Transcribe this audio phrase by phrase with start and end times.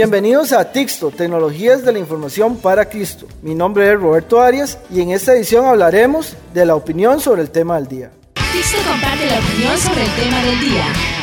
[0.00, 3.26] Bienvenidos a Tixto, Tecnologías de la Información para Cristo.
[3.42, 7.50] Mi nombre es Roberto Arias y en esta edición hablaremos de la opinión sobre el
[7.50, 8.10] tema del día.
[8.50, 11.19] Tixto comparte la opinión sobre el tema del día.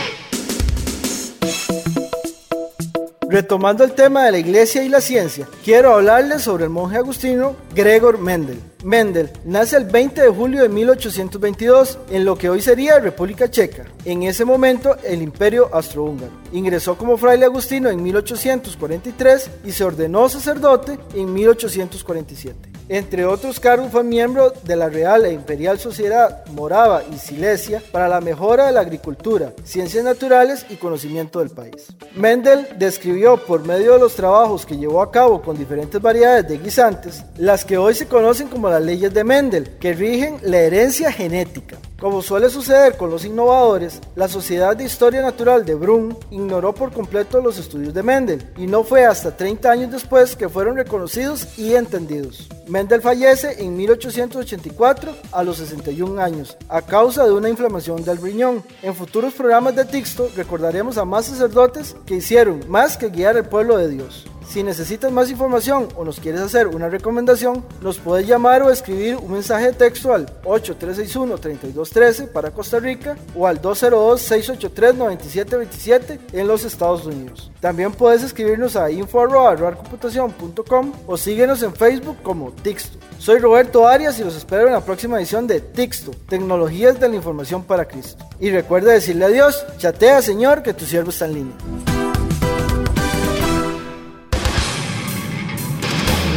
[3.29, 7.57] Retomando el tema de la iglesia y la ciencia, quiero hablarles sobre el monje agustino
[7.75, 8.61] Gregor Mendel.
[8.85, 13.83] Mendel nace el 20 de julio de 1822 en lo que hoy sería República Checa,
[14.05, 16.31] en ese momento el Imperio Austrohúngaro.
[16.53, 22.66] Ingresó como fraile agustino en 1843 y se ordenó sacerdote en 1847.
[22.89, 28.07] Entre otros cargos fue miembro de la Real e Imperial Sociedad Morava y Silesia para
[28.07, 31.87] la mejora de la agricultura, ciencias naturales y conocimiento del país.
[32.15, 36.59] Mendel describió por medio de los trabajos que llevó a cabo con diferentes variedades de
[36.59, 41.11] guisantes, las que hoy se conocen como las leyes de Mendel, que rigen la herencia
[41.11, 41.77] genética.
[41.99, 46.91] Como suele suceder con los innovadores, la Sociedad de Historia Natural de Brunn ignoró por
[46.91, 51.57] completo los estudios de Mendel y no fue hasta 30 años después que fueron reconocidos
[51.57, 52.49] y entendidos.
[52.67, 58.63] Mendel fallece en 1884 a los 61 años a causa de una inflamación del riñón.
[58.83, 63.49] En futuros programas de Tixto recordaremos a más sacerdotes que hicieron más que guiar al
[63.49, 64.27] pueblo de Dios.
[64.49, 69.17] Si necesitas más información o nos quieres hacer una recomendación, nos puedes llamar o escribir
[69.17, 77.05] un mensaje de texto al 8361-3213 para Costa Rica o al 202-683-9727 en los Estados
[77.05, 77.51] Unidos.
[77.59, 82.99] También puedes escribirnos a info.computación.com o síguenos en Facebook como Tixto.
[83.19, 87.15] Soy Roberto Arias y los espero en la próxima edición de Tixto, Tecnologías de la
[87.15, 88.23] Información para Cristo.
[88.39, 91.57] Y recuerda decirle adiós, chatea Señor que tu siervo está en línea.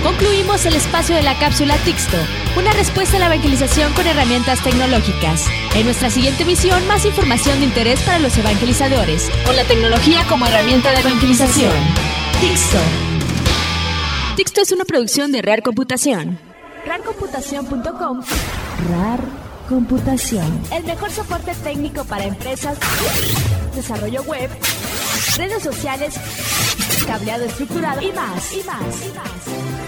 [0.02, 2.16] Concluimos el espacio de la cápsula Tixto,
[2.56, 5.46] una respuesta a la evangelización con herramientas tecnológicas.
[5.74, 10.46] En nuestra siguiente misión, más información de interés para los evangelizadores, con la tecnología como
[10.46, 11.72] herramienta de evangelización.
[12.40, 12.78] Tixto.
[14.36, 16.38] Tixto es una producción de Real Computación.
[16.86, 18.22] Rarcomputación.com
[18.90, 19.20] RAR
[19.68, 20.62] Computación.
[20.72, 22.78] El mejor soporte técnico para empresas,
[23.74, 24.50] desarrollo web,
[25.36, 26.14] redes sociales,
[27.06, 29.79] cableado estructurado y más, y más, y más.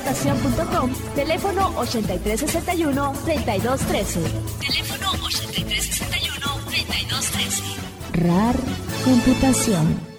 [0.00, 4.20] Rarcomputación.com, teléfono 8361-3213.
[4.58, 7.62] Teléfono 8361-3213.
[8.12, 8.56] RAR
[9.04, 10.09] Computación.